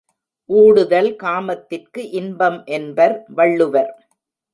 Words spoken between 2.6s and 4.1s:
என்பர் வள்ளுவர்.